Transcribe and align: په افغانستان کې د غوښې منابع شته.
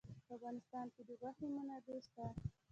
په 0.09 0.09
افغانستان 0.37 0.85
کې 0.93 1.01
د 1.07 1.09
غوښې 1.19 1.47
منابع 1.55 1.97
شته. 2.05 2.25